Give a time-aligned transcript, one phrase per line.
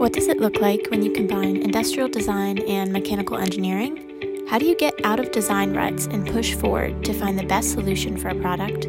[0.00, 4.46] What does it look like when you combine industrial design and mechanical engineering?
[4.48, 7.72] How do you get out of design ruts and push forward to find the best
[7.72, 8.86] solution for a product?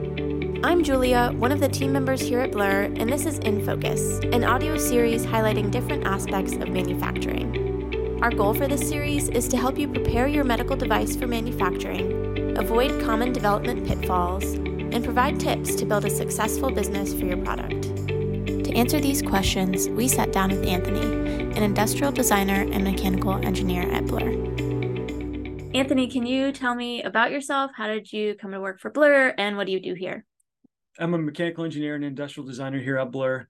[0.63, 4.19] I'm Julia, one of the team members here at Blur, and this is In Focus,
[4.31, 8.21] an audio series highlighting different aspects of manufacturing.
[8.23, 12.57] Our goal for this series is to help you prepare your medical device for manufacturing,
[12.57, 17.80] avoid common development pitfalls, and provide tips to build a successful business for your product.
[18.71, 21.01] To answer these questions, we sat down with Anthony,
[21.57, 24.29] an industrial designer and mechanical engineer at Blur.
[25.73, 27.71] Anthony, can you tell me about yourself?
[27.75, 30.23] How did you come to work for Blur and what do you do here?
[30.97, 33.45] I'm a mechanical engineer and industrial designer here at Blur.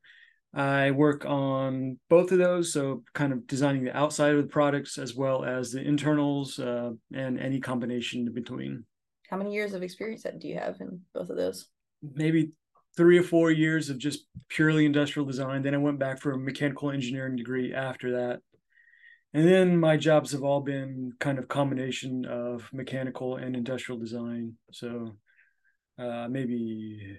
[0.56, 4.98] I work on both of those, so kind of designing the outside of the products
[4.98, 8.86] as well as the internals uh, and any combination in between.
[9.30, 11.68] How many years of experience do you have in both of those?
[12.02, 12.54] Maybe
[12.98, 15.62] three or four years of just purely industrial design.
[15.62, 18.42] Then I went back for a mechanical engineering degree after that.
[19.34, 24.56] And then my jobs have all been kind of combination of mechanical and industrial design.
[24.74, 25.16] So
[25.98, 27.18] uh, maybe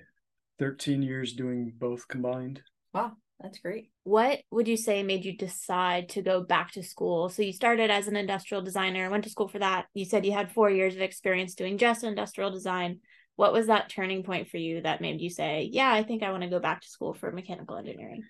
[0.58, 2.60] 13 years doing both combined.
[2.92, 3.90] Wow, that's great.
[4.04, 7.30] What would you say made you decide to go back to school?
[7.30, 9.86] So you started as an industrial designer, went to school for that.
[9.94, 13.00] You said you had four years of experience doing just industrial design
[13.36, 16.30] what was that turning point for you that made you say, yeah, I think I
[16.30, 18.22] want to go back to school for mechanical engineering?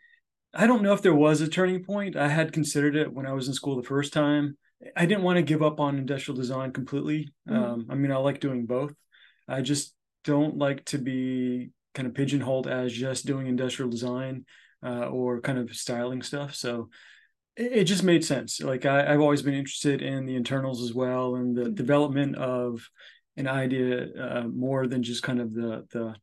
[0.54, 2.16] I don't know if there was a turning point.
[2.16, 4.56] I had considered it when I was in school the first time.
[4.96, 7.32] I didn't want to give up on industrial design completely.
[7.48, 7.62] Mm-hmm.
[7.62, 8.94] Um, I mean, I like doing both.
[9.48, 14.44] I just don't like to be kind of pigeonholed as just doing industrial design
[14.84, 16.54] uh, or kind of styling stuff.
[16.54, 16.90] So
[17.56, 18.60] it, it just made sense.
[18.60, 21.74] Like I, have always been interested in the internals as well and the mm-hmm.
[21.74, 22.88] development of
[23.36, 26.14] an idea uh, more than just kind of the the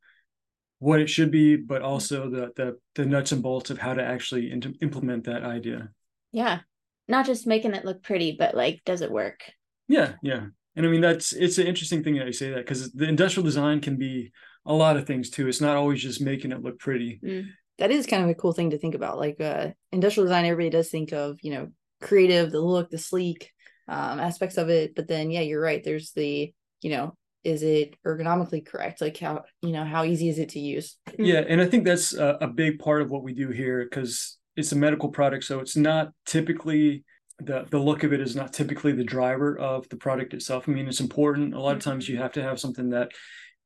[0.80, 4.04] what it should be, but also the the the nuts and bolts of how to
[4.04, 5.90] actually in- implement that idea.
[6.32, 6.60] Yeah,
[7.08, 9.42] not just making it look pretty, but like, does it work?
[9.88, 12.92] Yeah, yeah, and I mean that's it's an interesting thing that you say that because
[12.92, 14.32] the industrial design can be
[14.66, 15.48] a lot of things too.
[15.48, 17.20] It's not always just making it look pretty.
[17.24, 17.48] Mm.
[17.80, 19.18] That is kind of a cool thing to think about.
[19.18, 21.70] Like uh, industrial design, everybody does think of you know
[22.02, 23.52] creative, the look, the sleek
[23.88, 25.84] um, aspects of it, but then yeah, you're right.
[25.84, 29.00] There's the you know is it ergonomically correct?
[29.00, 30.98] Like how you know how easy is it to use?
[31.18, 34.38] Yeah and i think that's a, a big part of what we do here because
[34.56, 37.04] it's a medical product so it's not typically
[37.40, 40.68] the the look of it is not typically the driver of the product itself.
[40.68, 41.54] I mean it's important.
[41.54, 43.12] A lot of times you have to have something that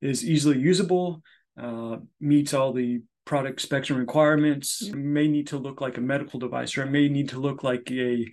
[0.01, 1.21] is easily usable
[1.59, 6.39] uh, meets all the product specs and requirements may need to look like a medical
[6.39, 8.27] device or it may need to look like a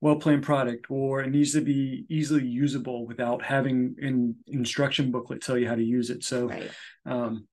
[0.00, 5.40] well planned product or it needs to be easily usable without having an instruction booklet
[5.40, 6.22] tell you how to use it.
[6.22, 6.70] So right.
[7.06, 7.46] um,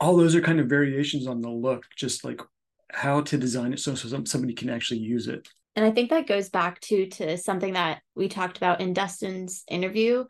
[0.00, 2.40] all those are kind of variations on the look just like
[2.90, 5.48] how to design it so, so somebody can actually use it.
[5.76, 9.64] And i think that goes back to to something that we talked about in dustin's
[9.68, 10.24] interview.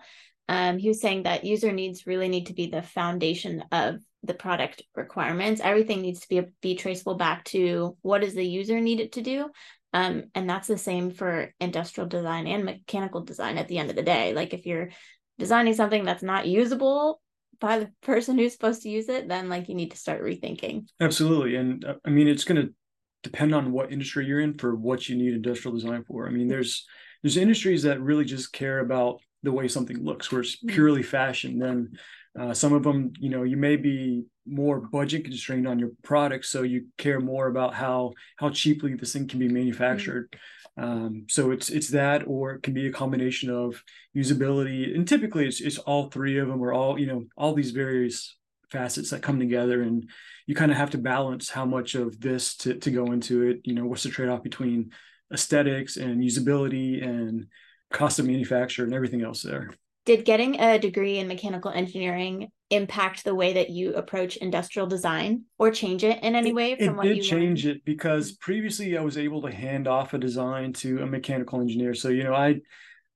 [0.49, 4.35] Um, he was saying that user needs really need to be the foundation of the
[4.35, 5.61] product requirements.
[5.63, 9.23] Everything needs to be be traceable back to what does the user need it to
[9.23, 9.51] do
[9.95, 13.97] um, and that's the same for industrial design and mechanical design at the end of
[13.97, 14.35] the day.
[14.35, 14.91] Like if you're
[15.39, 17.21] designing something that's not usable
[17.61, 20.89] by the person who's supposed to use it, then like you need to start rethinking.
[21.01, 21.55] Absolutely.
[21.55, 22.75] And uh, I mean, it's going to
[23.23, 26.27] depend on what industry you're in for what you need industrial design for.
[26.27, 26.85] I mean, there's
[27.23, 30.75] there's industries that really just care about the way something looks, where it's mm-hmm.
[30.75, 31.61] purely fashion.
[31.61, 31.93] Then
[32.39, 36.47] uh, some of them, you know, you may be more budget constrained on your product,
[36.47, 40.29] so you care more about how how cheaply this thing can be manufactured.
[40.33, 40.85] Mm-hmm.
[40.85, 43.83] Um, so it's it's that, or it can be a combination of
[44.17, 47.71] usability, and typically it's it's all three of them, or all you know, all these
[47.71, 48.37] various
[48.71, 50.09] facets that come together, and
[50.47, 53.61] you kind of have to balance how much of this to to go into it.
[53.65, 54.91] You know, what's the trade off between
[55.33, 57.47] aesthetics and usability and
[57.93, 59.71] cost of manufacture and everything else there
[60.05, 65.43] did getting a degree in mechanical engineering impact the way that you approach industrial design
[65.59, 67.77] or change it in any way from it what did change learned?
[67.77, 71.95] it because previously i was able to hand off a design to a mechanical engineer
[71.95, 72.57] so you know i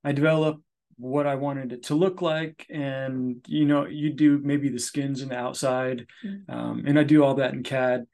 [0.04, 0.62] i developed
[0.96, 5.22] what i wanted it to look like and you know you do maybe the skins
[5.22, 6.54] and the outside mm-hmm.
[6.54, 8.04] um, and i do all that in cad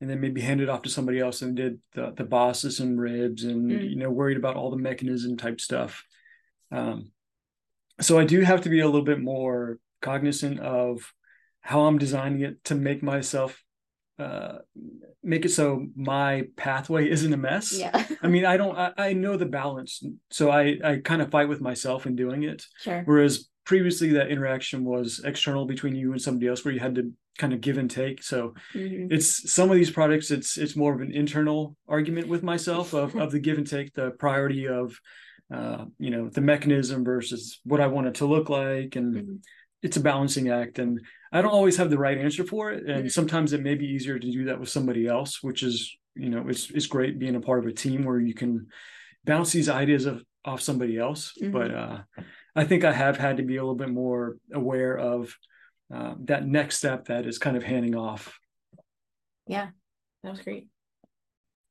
[0.00, 3.00] and then maybe hand it off to somebody else and did the, the bosses and
[3.00, 3.84] ribs and mm-hmm.
[3.84, 6.04] you know worried about all the mechanism type stuff
[6.70, 7.10] um,
[8.00, 11.12] so I do have to be a little bit more cognizant of
[11.60, 13.62] how I'm designing it to make myself
[14.18, 14.58] uh
[15.24, 17.76] make it so my pathway isn't a mess.
[17.76, 18.06] Yeah.
[18.22, 21.48] I mean i don't I, I know the balance so i i kind of fight
[21.48, 22.64] with myself in doing it.
[22.80, 23.02] Sure.
[23.04, 27.12] Whereas previously that interaction was external between you and somebody else where you had to
[27.38, 28.22] kind of give and take.
[28.22, 29.12] So mm-hmm.
[29.12, 33.16] it's some of these products it's it's more of an internal argument with myself of,
[33.16, 35.00] of the give and take the priority of
[35.52, 39.34] uh, you know the mechanism versus what i want it to look like and mm-hmm.
[39.82, 41.00] it's a balancing act and
[41.32, 43.08] i don't always have the right answer for it and mm-hmm.
[43.08, 46.48] sometimes it may be easier to do that with somebody else which is you know
[46.48, 48.66] it's it's great being a part of a team where you can
[49.24, 51.52] bounce these ideas of off somebody else mm-hmm.
[51.52, 51.98] but uh
[52.56, 55.34] i think i have had to be a little bit more aware of
[55.94, 58.38] uh, that next step that is kind of handing off
[59.46, 59.68] yeah
[60.22, 60.68] that was great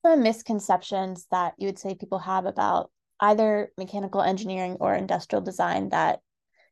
[0.03, 2.91] the misconceptions that you would say people have about
[3.23, 6.19] either mechanical engineering or industrial design that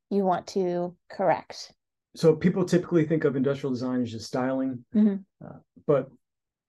[0.10, 1.72] you want to correct.
[2.16, 4.84] So people typically think of industrial design as just styling.
[4.94, 5.46] Mm-hmm.
[5.46, 6.10] uh, but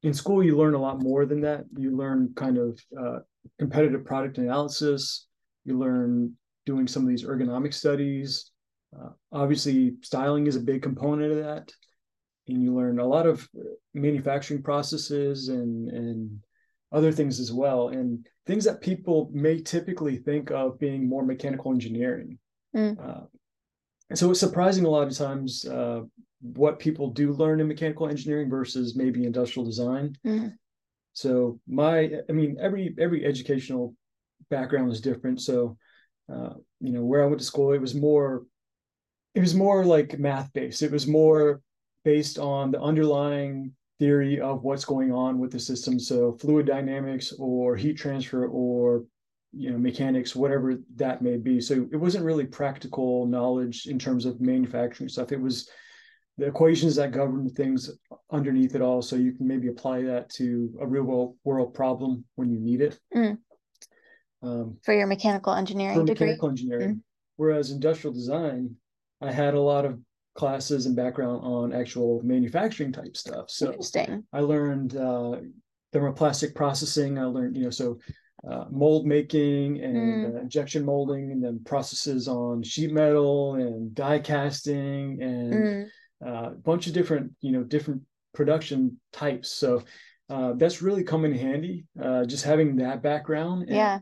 [0.04, 1.64] in school you learn a lot more than that.
[1.76, 3.18] You learn kind of uh,
[3.58, 5.26] competitive product analysis.
[5.64, 6.34] You learn
[6.64, 8.52] doing some of these ergonomic studies.
[8.96, 11.72] Uh, obviously styling is a big component of that.
[12.46, 13.48] And you learn a lot of
[13.94, 16.40] manufacturing processes and and
[16.92, 21.72] other things as well and things that people may typically think of being more mechanical
[21.72, 22.38] engineering
[22.76, 22.96] mm.
[23.02, 23.24] uh,
[24.10, 26.02] and so it's surprising a lot of times uh,
[26.42, 30.14] what people do learn in mechanical engineering versus maybe industrial design.
[30.26, 30.48] Mm-hmm.
[31.14, 33.94] So my, I mean, every every educational
[34.50, 35.40] background is different.
[35.40, 35.78] So,
[36.30, 38.44] uh, you know, where I went to school, it was more,
[39.34, 40.82] it was more like math based.
[40.82, 41.62] It was more
[42.04, 45.98] based on the underlying theory of what's going on with the system.
[45.98, 49.04] So fluid dynamics or heat transfer or
[49.52, 54.24] you know mechanics whatever that may be so it wasn't really practical knowledge in terms
[54.24, 55.68] of manufacturing stuff it was
[56.38, 57.90] the equations that govern things
[58.30, 62.24] underneath it all so you can maybe apply that to a real world, world problem
[62.36, 63.36] when you need it mm.
[64.42, 66.28] um, for your mechanical engineering for degree.
[66.28, 67.00] mechanical engineering mm.
[67.36, 68.74] whereas industrial design
[69.20, 69.98] i had a lot of
[70.34, 73.50] classes and background on actual manufacturing type stuff.
[73.50, 74.24] So interesting.
[74.32, 75.36] I learned uh,
[75.92, 77.18] thermoplastic processing.
[77.18, 77.98] I learned you know so
[78.48, 80.34] uh, mold making and mm.
[80.34, 85.86] uh, injection molding and then processes on sheet metal and die casting and mm.
[86.24, 88.02] a uh, bunch of different you know different
[88.34, 89.50] production types.
[89.50, 89.82] So
[90.30, 93.64] uh, that's really come in handy uh, just having that background.
[93.64, 93.98] And yeah.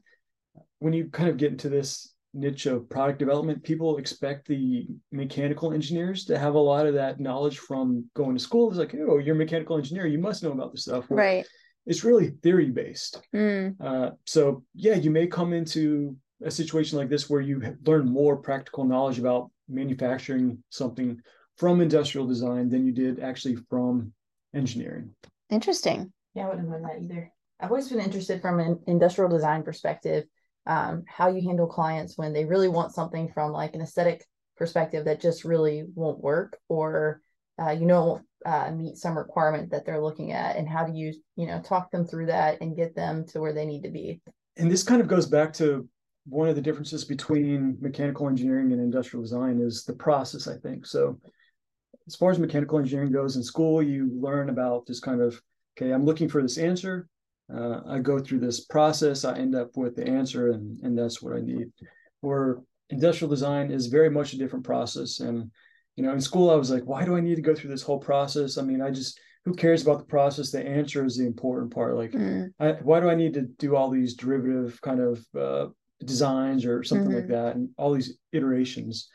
[0.78, 5.72] when you kind of get into this niche of product development people expect the mechanical
[5.72, 9.18] engineers to have a lot of that knowledge from going to school it's like oh
[9.18, 11.46] you're a mechanical engineer you must know about this stuff well, right
[11.86, 13.74] it's really theory based mm.
[13.80, 18.36] uh, so yeah you may come into a situation like this where you learn more
[18.36, 21.20] practical knowledge about manufacturing something
[21.56, 24.12] from industrial design than you did actually from
[24.54, 25.10] engineering.
[25.50, 26.12] Interesting.
[26.34, 27.32] Yeah, I wouldn't have known that either.
[27.60, 30.24] I've always been interested from an industrial design perspective,
[30.66, 34.24] um, how you handle clients when they really want something from like an aesthetic
[34.56, 37.20] perspective that just really won't work, or
[37.60, 41.14] uh, you know uh, meet some requirement that they're looking at, and how do you
[41.36, 44.20] you know talk them through that and get them to where they need to be.
[44.56, 45.88] And this kind of goes back to
[46.26, 50.46] one of the differences between mechanical engineering and industrial design is the process.
[50.46, 51.18] I think so
[52.10, 55.40] as far as mechanical engineering goes in school, you learn about this kind of,
[55.78, 57.08] okay, I'm looking for this answer.
[57.54, 61.20] Uh, I go through this process, I end up with the answer, and, and that's
[61.20, 61.70] what I need.
[62.20, 62.58] Where
[62.90, 65.20] industrial design is very much a different process.
[65.20, 65.50] And,
[65.96, 67.82] you know, in school, I was like, why do I need to go through this
[67.82, 68.58] whole process?
[68.58, 70.50] I mean, I just, who cares about the process?
[70.50, 71.96] The answer is the important part.
[71.96, 72.48] Like, mm.
[72.60, 75.66] I, why do I need to do all these derivative kind of uh,
[76.04, 77.16] designs or something mm-hmm.
[77.16, 79.08] like that and all these iterations?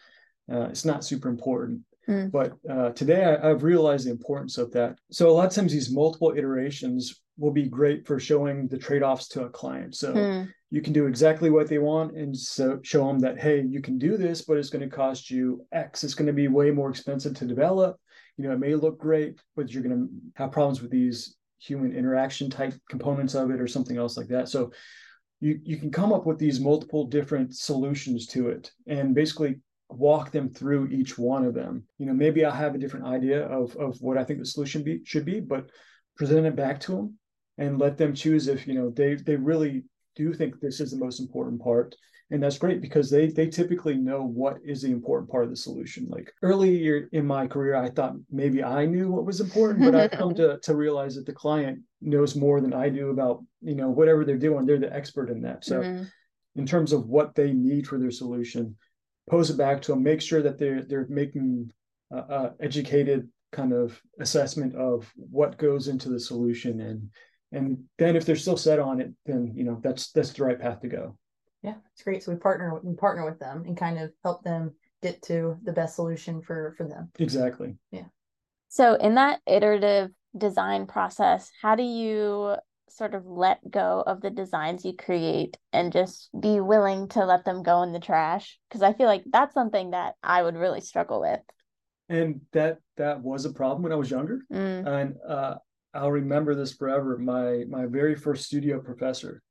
[0.51, 1.81] Uh, it's not super important.
[2.07, 2.31] Mm.
[2.31, 4.97] But uh, today I, have realized the importance of that.
[5.11, 9.27] So a lot of times these multiple iterations will be great for showing the trade-offs
[9.29, 9.95] to a client.
[9.95, 10.49] So mm.
[10.69, 13.97] you can do exactly what they want and so show them that, hey, you can
[13.97, 16.03] do this, but it's going to cost you X.
[16.03, 17.97] It's going to be way more expensive to develop.
[18.37, 21.93] You know, it may look great, but you're going to have problems with these human
[21.93, 24.47] interaction type components of it or something else like that.
[24.49, 24.71] So
[25.41, 30.31] you, you can come up with these multiple different solutions to it and basically walk
[30.31, 31.83] them through each one of them.
[31.97, 34.83] You know, maybe I have a different idea of of what I think the solution
[34.83, 35.69] be should be, but
[36.17, 37.17] present it back to them
[37.57, 39.83] and let them choose if you know they they really
[40.15, 41.95] do think this is the most important part.
[42.31, 45.55] And that's great because they they typically know what is the important part of the
[45.55, 46.07] solution.
[46.09, 50.11] Like earlier in my career i thought maybe i knew what was important but i've
[50.11, 53.89] come to to realize that the client knows more than i do about you know
[53.89, 54.65] whatever they're doing.
[54.65, 55.65] They're the expert in that.
[55.65, 56.03] So mm-hmm.
[56.55, 58.75] in terms of what they need for their solution
[59.29, 61.71] pose it back to them, make sure that they're they're making
[62.13, 67.09] uh, uh, educated kind of assessment of what goes into the solution, and
[67.51, 70.59] and then if they're still set on it, then you know that's that's the right
[70.59, 71.17] path to go.
[71.61, 72.23] Yeah, it's great.
[72.23, 74.73] So we partner we partner with them and kind of help them
[75.05, 78.07] get to the best solution for for them exactly yeah
[78.69, 82.55] so in that iterative design process how do you
[82.89, 87.45] sort of let go of the designs you create and just be willing to let
[87.45, 90.81] them go in the trash because i feel like that's something that i would really
[90.81, 91.41] struggle with
[92.09, 94.87] and that that was a problem when i was younger mm.
[94.87, 95.55] and uh,
[95.95, 99.41] i'll remember this forever my my very first studio professor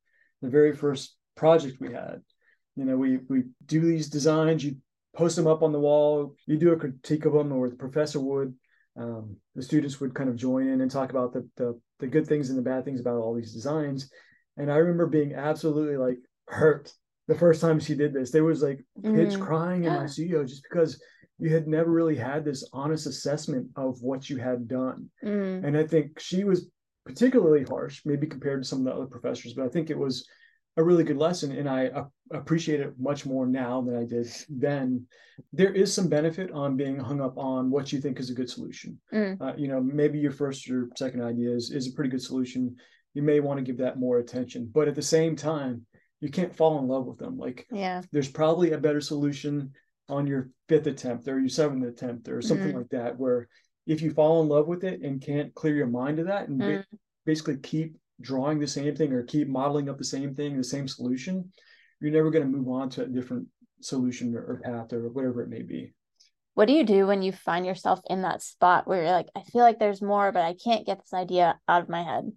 [0.41, 2.21] the very first project we had
[2.75, 4.77] you know we we do these designs you
[5.15, 8.19] post them up on the wall you do a critique of them or the professor
[8.19, 8.53] would
[8.97, 12.27] um, the students would kind of join in and talk about the, the the good
[12.27, 14.09] things and the bad things about all these designs.
[14.57, 16.91] And I remember being absolutely like hurt
[17.27, 18.31] the first time she did this.
[18.31, 19.41] There was like kids mm.
[19.41, 21.01] crying in my studio just because
[21.39, 25.09] you had never really had this honest assessment of what you had done.
[25.23, 25.65] Mm.
[25.65, 26.69] And I think she was
[27.05, 30.27] particularly harsh, maybe compared to some of the other professors, but I think it was
[30.77, 34.27] a really good lesson and I uh, appreciate it much more now than I did
[34.49, 35.05] then.
[35.53, 38.49] There is some benefit on being hung up on what you think is a good
[38.49, 38.99] solution.
[39.13, 39.41] Mm.
[39.41, 42.75] Uh, you know, maybe your first or second idea is, is a pretty good solution.
[43.13, 45.85] You may want to give that more attention, but at the same time,
[46.21, 47.37] you can't fall in love with them.
[47.37, 49.71] Like, yeah, there's probably a better solution
[50.09, 52.77] on your fifth attempt or your seventh attempt or something mm.
[52.77, 53.47] like that, where
[53.87, 56.61] if you fall in love with it and can't clear your mind to that and
[56.61, 56.83] mm.
[57.25, 60.87] basically keep drawing the same thing or keep modeling up the same thing, the same
[60.87, 61.51] solution,
[61.99, 63.47] you're never going to move on to a different
[63.81, 65.93] solution or, or path or whatever it may be.
[66.53, 69.41] What do you do when you find yourself in that spot where you're like, I
[69.41, 72.31] feel like there's more, but I can't get this idea out of my head?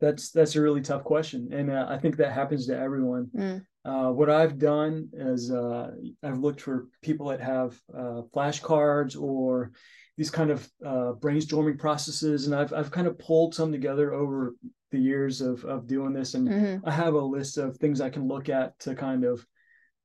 [0.00, 3.30] That's that's a really tough question, and uh, I think that happens to everyone.
[3.34, 3.64] Mm.
[3.84, 9.72] Uh, what I've done is uh, I've looked for people that have uh, flashcards or
[10.18, 14.54] these kind of uh, brainstorming processes, and I've I've kind of pulled some together over
[14.90, 16.88] the years of of doing this, and mm-hmm.
[16.88, 19.46] I have a list of things I can look at to kind of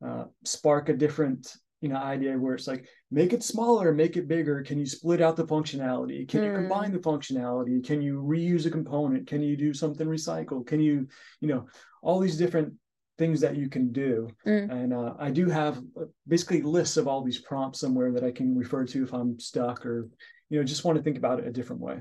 [0.06, 4.30] uh, spark a different you know idea where it's like make it smaller, make it
[4.30, 4.64] bigger.
[4.64, 6.26] Can you split out the functionality?
[6.30, 6.46] Can mm.
[6.46, 7.86] you combine the functionality?
[7.86, 9.28] Can you reuse a component?
[9.28, 10.66] Can you do something recycled?
[10.66, 11.08] Can you
[11.42, 11.66] you know
[12.02, 12.74] all these different
[13.18, 14.28] things that you can do.
[14.46, 14.72] Mm.
[14.72, 18.32] and uh, i do have uh, basically lists of all these prompts somewhere that i
[18.32, 20.10] can refer to if i'm stuck or
[20.50, 22.00] you know just want to think about it a different way.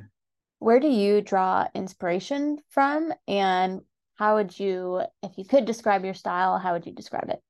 [0.59, 3.13] Where do you draw inspiration from?
[3.29, 3.81] And
[4.17, 7.41] how would you if you could describe your style how would you describe it?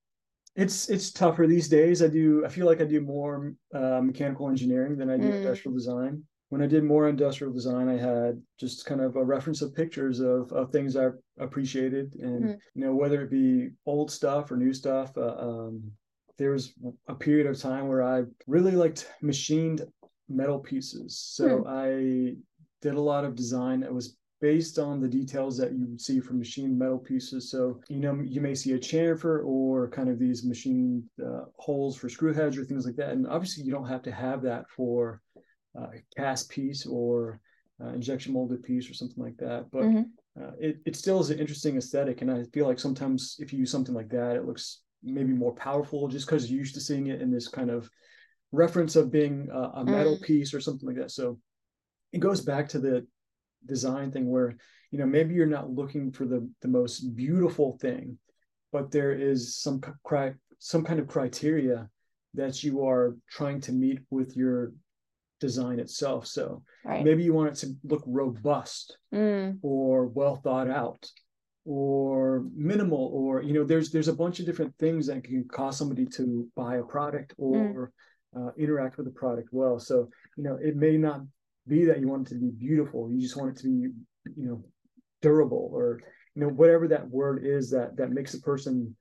[0.57, 2.03] It's it's tougher these days.
[2.03, 5.35] I do i feel like i do more uh, mechanical engineering than i do mm.
[5.35, 6.23] industrial design
[6.55, 10.21] when i did more industrial design i had just kind of a reference of pictures
[10.21, 11.09] of, of things i
[11.41, 12.59] appreciated and mm.
[12.77, 15.83] you know whether it be old stuff or new stuff uh, um,
[16.39, 16.73] there was
[17.09, 19.83] a period of time where i really liked machined
[20.29, 21.67] metal pieces so mm.
[21.67, 22.37] i
[22.83, 26.21] did a lot of design that was based on the details that you would see
[26.21, 27.51] from machined metal pieces.
[27.51, 31.97] So, you know, you may see a chamfer or kind of these machined uh, holes
[31.97, 33.13] for screw heads or things like that.
[33.13, 35.23] And obviously, you don't have to have that for
[35.77, 37.41] a cast piece or
[37.83, 39.67] uh, injection molded piece or something like that.
[39.71, 40.03] But mm-hmm.
[40.37, 42.21] Uh, it, it still is an interesting aesthetic.
[42.21, 45.55] And I feel like sometimes if you use something like that, it looks maybe more
[45.55, 47.89] powerful just because you're used to seeing it in this kind of
[48.51, 50.23] reference of being a, a metal mm.
[50.23, 51.13] piece or something like that.
[51.13, 51.39] So
[52.13, 53.07] it goes back to the
[53.67, 54.57] design thing where
[54.91, 58.19] you know maybe you're not looking for the the most beautiful thing
[58.73, 61.89] but there is some cri- some kind of criteria
[62.35, 64.73] that you are trying to meet with your
[65.41, 67.05] design itself so right.
[67.05, 69.57] maybe you want it to look robust mm.
[69.63, 71.07] or well thought out
[71.65, 75.77] or minimal or you know there's there's a bunch of different things that can cause
[75.77, 77.91] somebody to buy a product or
[78.37, 78.49] mm.
[78.49, 81.21] uh, interact with the product well so you know it may not
[81.67, 83.89] be that you want it to be beautiful you just want it to be
[84.37, 84.63] you know
[85.23, 86.01] durable or
[86.35, 88.95] you know whatever that word is that that makes a person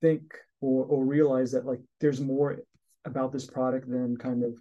[0.00, 0.22] think
[0.60, 2.58] or or realize that like there's more
[3.04, 4.54] about this product than kind of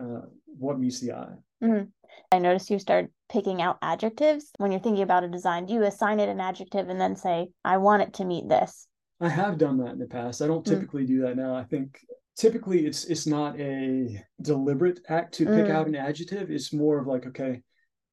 [0.00, 1.84] uh, what meets the eye mm-hmm.
[2.32, 5.82] i noticed you start picking out adjectives when you're thinking about a design do you
[5.82, 8.86] assign it an adjective and then say i want it to meet this
[9.20, 10.70] i have done that in the past i don't mm.
[10.70, 11.16] typically mm-hmm.
[11.16, 11.98] do that now i think
[12.38, 15.70] typically it's it's not a deliberate act to pick mm.
[15.70, 17.60] out an adjective it's more of like okay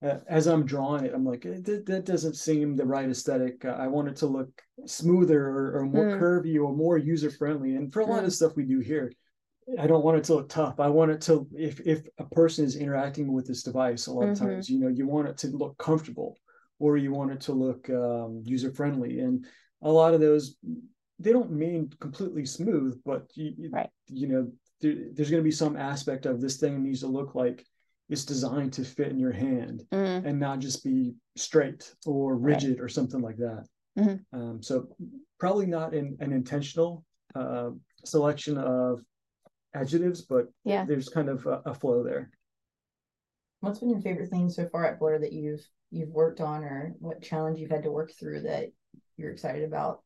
[0.03, 3.63] uh, as i'm drawing it i'm like eh, that, that doesn't seem the right aesthetic
[3.63, 4.49] uh, i want it to look
[4.85, 6.19] smoother or, or more mm.
[6.19, 8.25] curvy or more user friendly and for a lot mm.
[8.25, 9.11] of stuff we do here
[9.79, 12.63] i don't want it to look tough i want it to if if a person
[12.65, 14.31] is interacting with this device a lot mm-hmm.
[14.31, 16.37] of times you know you want it to look comfortable
[16.79, 19.45] or you want it to look um, user friendly and
[19.81, 20.57] a lot of those
[21.19, 23.89] they don't mean completely smooth, but you, right.
[24.07, 27.35] you know, there, there's going to be some aspect of this thing needs to look
[27.35, 27.65] like
[28.09, 30.25] it's designed to fit in your hand mm.
[30.25, 32.81] and not just be straight or rigid right.
[32.81, 33.65] or something like that.
[33.97, 34.39] Mm-hmm.
[34.39, 34.89] Um, so
[35.39, 37.03] probably not in, an intentional
[37.33, 37.69] uh,
[38.03, 39.01] selection of
[39.75, 40.85] adjectives, but Yeah.
[40.85, 42.31] there's kind of a, a flow there.
[43.59, 46.93] What's been your favorite thing so far at Blur that you've you've worked on, or
[46.99, 48.71] what challenge you've had to work through that
[49.17, 50.01] you're excited about?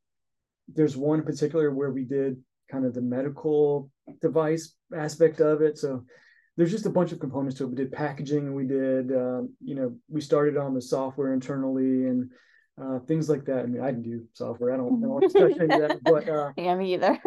[0.67, 2.37] There's one in particular where we did
[2.71, 3.89] kind of the medical
[4.21, 5.77] device aspect of it.
[5.77, 6.03] So
[6.55, 7.69] there's just a bunch of components to it.
[7.69, 12.05] We did packaging, and we did, um, you know, we started on the software internally
[12.07, 12.29] and
[12.81, 13.59] uh, things like that.
[13.59, 14.73] I mean, I didn't do software.
[14.73, 17.19] I don't know what to touch any of that, but uh, Yeah, me either.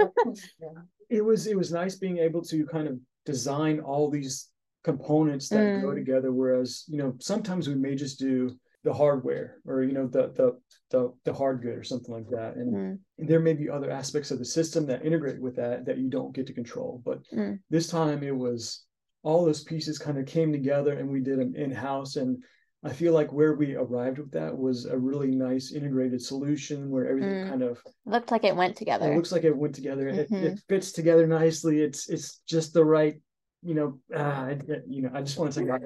[1.10, 4.48] it was it was nice being able to kind of design all these
[4.84, 5.94] components that go Mm.
[5.94, 6.32] together.
[6.32, 10.58] Whereas, you know, sometimes we may just do the hardware or you know the the
[10.90, 14.30] the, the hard good or something like that, and Mm, there may be other aspects
[14.30, 17.00] of the system that integrate with that that you don't get to control.
[17.04, 17.60] But Mm.
[17.70, 18.84] this time it was
[19.22, 22.16] all those pieces kind of came together and we did them in house.
[22.16, 22.42] And
[22.84, 27.06] I feel like where we arrived with that was a really nice integrated solution where
[27.08, 27.48] everything Mm.
[27.48, 29.12] kind of Looked like it went together.
[29.12, 30.08] it looks like it went together.
[30.08, 30.42] It, Mhm.
[30.42, 31.80] it fits together nicely.
[31.80, 33.20] It's it's just the right,
[33.62, 34.00] you know.
[34.12, 34.56] Uh,
[34.88, 35.80] you know, I just want to say that.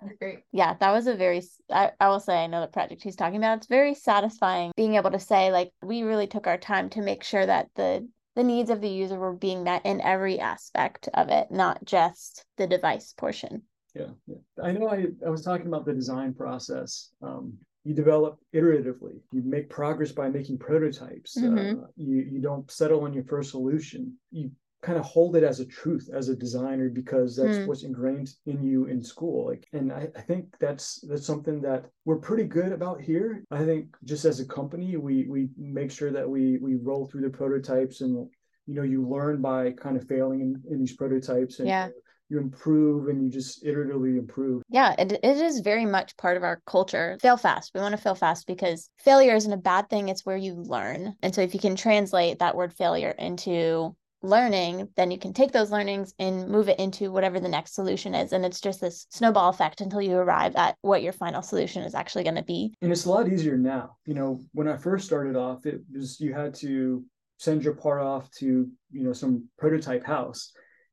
[0.00, 0.40] That's great.
[0.50, 3.36] yeah, that was a very, I, I will say, I know the project he's talking
[3.36, 3.58] about.
[3.58, 7.22] It's very satisfying being able to say, like, we really took our time to make
[7.22, 11.28] sure that the the needs of the user were being met in every aspect of
[11.28, 13.62] it, not just the device portion.
[13.94, 14.36] Yeah, yeah.
[14.62, 14.88] I know.
[14.88, 17.10] I I was talking about the design process.
[17.20, 19.20] Um, you develop iteratively.
[19.32, 21.36] You make progress by making prototypes.
[21.38, 21.82] Mhm.
[21.82, 24.16] Uh, you you don't settle on your first solution.
[24.30, 27.66] You kind of hold it as a truth as a designer because that's Mm.
[27.68, 29.46] what's ingrained in you in school.
[29.46, 33.44] Like, and I, I think that's that's something that we're pretty good about here.
[33.50, 37.22] I think just as a company, we we make sure that we we roll through
[37.22, 38.28] the prototypes and
[38.66, 41.90] you know you learn by kind of failing in, in these prototypes and Yeah.
[42.32, 44.62] You improve and you just iteratively improve.
[44.70, 47.18] Yeah, it, it is very much part of our culture.
[47.20, 47.72] Fail fast.
[47.74, 50.08] We want to fail fast because failure isn't a bad thing.
[50.08, 51.14] It's where you learn.
[51.22, 55.52] And so if you can translate that word failure into learning, then you can take
[55.52, 58.32] those learnings and move it into whatever the next solution is.
[58.32, 61.94] And it's just this snowball effect until you arrive at what your final solution is
[61.94, 62.72] actually going to be.
[62.80, 63.96] And it's a lot easier now.
[64.06, 67.04] You know, when I first started off, it was you had to
[67.38, 68.46] send your part off to,
[68.90, 70.52] you know, some prototype house.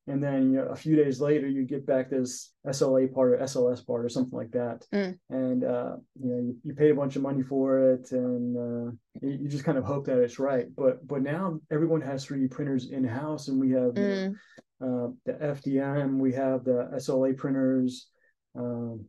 [0.09, 3.37] And then you know, a few days later, you get back this SLA part or
[3.37, 4.83] SLS part or something like that.
[4.91, 5.19] Mm.
[5.29, 8.91] And, uh, you know, you, you pay a bunch of money for it and uh,
[9.21, 10.65] you, you just kind of hope that it's right.
[10.75, 14.35] But but now everyone has 3D printers in house and we have Mm,
[14.81, 18.07] uh, the FDM, we have the SLA printers.
[18.55, 19.05] Um,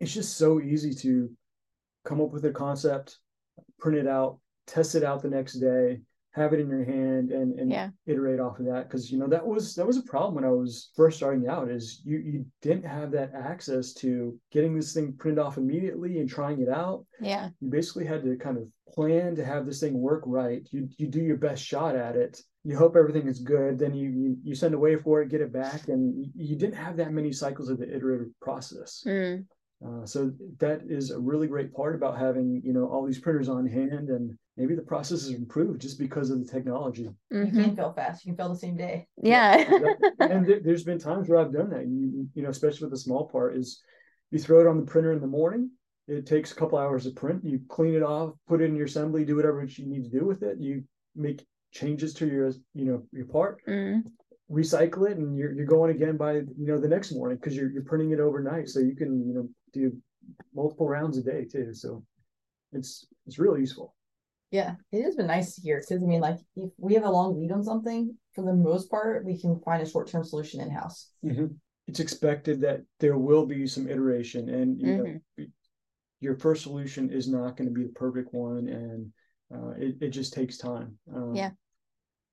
[0.00, 1.30] it's just so easy to
[2.04, 3.18] come up with a concept,
[3.78, 6.00] print it out, test it out the next day,
[6.32, 7.90] have it in your hand, and and Yeah.
[8.06, 8.88] iterate off of that.
[8.88, 11.70] Because you know that was that was a problem when I was first starting out.
[11.70, 16.28] Is you you didn't have that access to getting this thing printed off immediately and
[16.28, 17.48] trying it out yeah.
[17.60, 20.66] you basically had to kind of plan to have this thing work right.
[20.70, 22.40] You you do your best shot at it.
[22.64, 23.78] You hope everything is good.
[23.78, 26.76] Then you you, you send away for it, get it back, and you, you didn't
[26.76, 29.02] have that many cycles of the iterative process.
[29.06, 29.46] Mm,
[29.86, 33.48] Uh, so that is a really great part about having you know all these printers
[33.48, 37.08] on hand, and maybe the process is improved just because of the technology.
[37.30, 37.52] You mhm.
[37.52, 38.24] can fail fast.
[38.24, 39.06] You can fail the same day.
[39.22, 39.56] Yeah.
[40.20, 41.86] and there, there's been times where I've done that.
[41.86, 43.80] You you know, especially with the small part, is
[44.32, 45.70] you throw it on the printer in the morning.
[46.08, 47.44] It takes a couple hours to print.
[47.44, 50.24] You clean it off, put it in your assembly, do whatever you need to do
[50.24, 50.58] with it.
[50.58, 50.82] You
[51.14, 54.02] make changes to your you know your part, Mm,
[54.50, 57.70] recycle it, and you're you're going again by you know the next morning because you're
[57.70, 59.96] you're printing it overnight, so you can you know do
[60.52, 61.72] multiple rounds a day too.
[61.74, 62.02] So
[62.72, 63.94] it's it's really useful.
[64.50, 67.10] Yeah, it has been nice to hear because I mean, like, if we have a
[67.10, 70.60] long lead on something, for the most part, we can find a short term solution
[70.60, 71.10] in house.
[71.86, 75.44] It's expected that there will be some iteration, and you Mm-hmm.
[76.20, 79.12] your first solution is not going to be the perfect one, and
[79.54, 80.98] uh, it it just takes time.
[81.14, 81.50] Um, Yeah.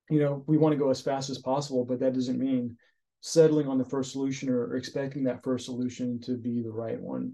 [0.10, 2.78] You know, we want to go as fast as possible, but that doesn't mean
[3.22, 7.02] settling on the first solution or, or expecting that first solution to be the right
[7.02, 7.34] one.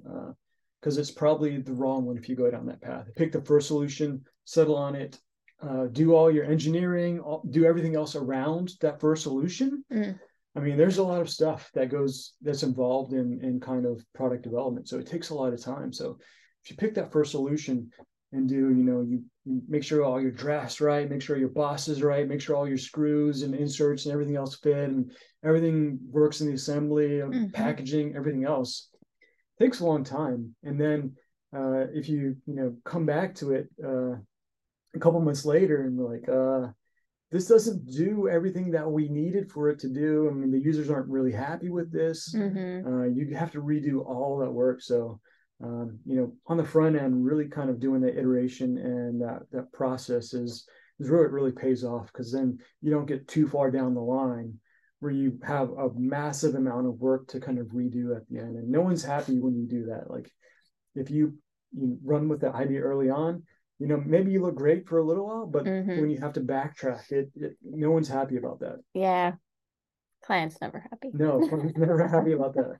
[0.81, 3.07] Because it's probably the wrong one if you go down that path.
[3.15, 5.19] Pick the first solution, settle on it,
[5.61, 9.83] uh, do all your engineering, all, do everything else around that first solution.
[9.93, 10.19] Mm.
[10.55, 14.03] I mean, there's a lot of stuff that goes that's involved in in kind of
[14.13, 15.93] product development, so it takes a lot of time.
[15.93, 16.17] So
[16.63, 17.89] if you pick that first solution
[18.33, 21.49] and do, you know, you, you make sure all your drafts right, make sure your
[21.49, 25.11] bosses right, make sure all your screws and inserts and everything else fit, and
[25.43, 27.53] everything works in the assembly, Mhm.
[27.53, 28.89] packaging, everything else
[29.61, 30.55] takes a long time.
[30.63, 31.15] And then
[31.55, 34.13] uh, if you you know come back to it uh,
[34.95, 36.71] a couple months later and like, uh,
[37.31, 40.27] this doesn't do everything that we needed for it to do.
[40.29, 42.33] I mean, the users aren't really happy with this.
[42.33, 44.81] hmm Uh, you have to redo all that work.
[44.81, 45.19] So,
[45.63, 49.43] um, you know, on the front end, really kind of doing the iteration and that
[49.51, 50.67] that process is
[50.99, 54.01] is where it really pays off because then you don't get too far down the
[54.01, 54.59] line
[55.01, 58.55] where you have a massive amount of work to kind of redo at the end.
[58.55, 60.09] And no one's happy when you do that.
[60.09, 60.31] Like
[60.93, 61.33] if you,
[61.73, 63.41] you run with the idea early on,
[63.79, 65.99] you know, maybe you look great for a little while, but mm-hmm.
[65.99, 68.75] when you have to backtrack, it, it, no one's happy about that.
[68.93, 69.33] Yeah.
[70.23, 71.09] Client's never happy.
[71.13, 72.75] No, client's never happy about that.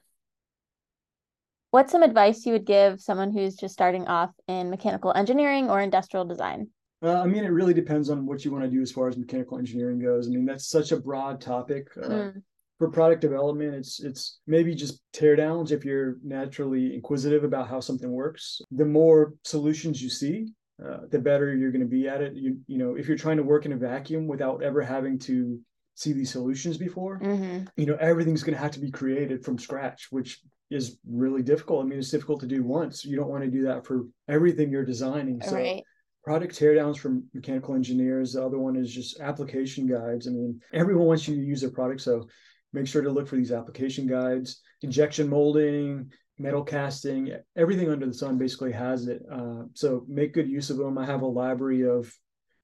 [1.71, 5.81] What's some advice you would give someone who's just starting off in mechanical engineering or
[5.81, 6.67] industrial design?
[7.03, 9.17] Uh, I mean, it really depends on what you want to do as far as
[9.17, 10.27] mechanical engineering goes.
[10.27, 11.87] I mean, that's such a broad topic.
[11.97, 12.43] Uh, mm.
[12.77, 17.79] For product development, it's it's maybe just tear downs if you're naturally inquisitive about how
[17.79, 18.59] something works.
[18.71, 20.47] The more solutions you see,
[20.83, 22.33] uh, the better you're going to be at it.
[22.33, 25.59] You you know, if you're trying to work in a vacuum without ever having to
[25.93, 27.65] see these solutions before, mm-hmm.
[27.77, 30.39] you know, everything's going to have to be created from scratch, which
[30.71, 31.85] is really difficult.
[31.85, 33.05] I mean, it's difficult to do once.
[33.05, 35.39] You don't want to do that for everything you're designing.
[35.41, 35.83] So right
[36.23, 38.33] product teardowns from mechanical engineers.
[38.33, 40.27] The other one is just application guides.
[40.27, 42.27] I mean, everyone wants you to use their product, so
[42.73, 44.61] make sure to look for these application guides.
[44.81, 49.21] Injection molding, metal casting, everything under the sun basically has it.
[49.31, 50.97] Uh, so make good use of them.
[50.97, 52.11] I have a library of,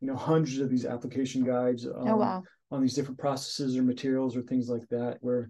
[0.01, 2.43] you know, hundreds of these application guides um, oh, wow.
[2.71, 5.49] on these different processes or materials or things like that, where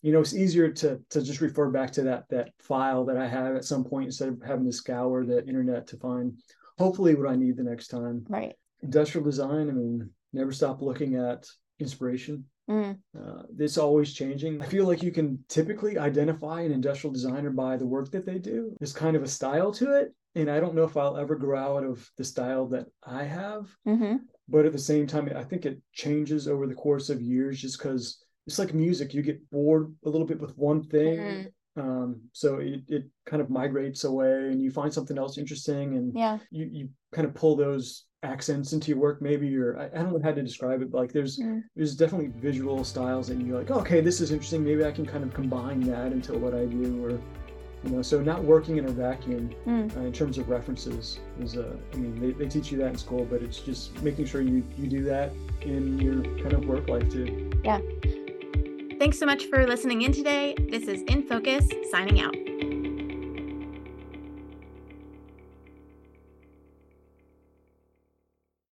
[0.00, 3.26] you know it's easier to to just refer back to that that file that I
[3.26, 6.38] have at some point instead of having to scour the internet to find
[6.78, 8.24] hopefully what I need the next time.
[8.28, 8.54] Right.
[8.82, 11.46] Industrial design, I mean, never stop looking at
[11.78, 12.44] inspiration.
[12.70, 12.98] Mm.
[13.18, 14.60] Uh, it's always changing.
[14.60, 18.38] I feel like you can typically identify an industrial designer by the work that they
[18.38, 18.74] do.
[18.78, 20.14] There's kind of a style to it.
[20.34, 23.74] And I don't know if I'll ever grow out of the style that I have.
[23.86, 24.16] Mm-hmm.
[24.48, 27.78] But at the same time, I think it changes over the course of years just
[27.78, 29.14] because it's like music.
[29.14, 31.18] You get bored a little bit with one thing.
[31.18, 31.48] Mm-hmm.
[31.78, 36.12] Um, so it, it kind of migrates away and you find something else interesting and
[36.14, 36.38] yeah.
[36.50, 40.12] you, you kind of pull those accents into your work maybe or I, I don't
[40.12, 41.62] know how to describe it but like there's mm.
[41.76, 45.22] there's definitely visual styles and you're like okay this is interesting maybe I can kind
[45.22, 48.90] of combine that into what I do or you know so not working in a
[48.90, 49.96] vacuum mm.
[49.96, 52.98] uh, in terms of references is uh, I mean they, they teach you that in
[52.98, 56.88] school but it's just making sure you you do that in your kind of work
[56.88, 57.78] life too yeah
[58.98, 60.56] Thanks so much for listening in today.
[60.58, 62.34] This is In Focus, signing out.